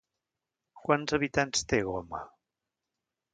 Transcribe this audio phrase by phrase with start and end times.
[0.87, 2.23] Quants habitants té Goma?